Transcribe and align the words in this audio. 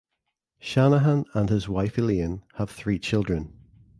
Shanahan 0.57 1.25
and 1.35 1.47
his 1.49 1.69
wife 1.69 1.95
Elaine 1.95 2.41
have 2.55 2.71
three 2.71 2.97
children. 2.97 3.53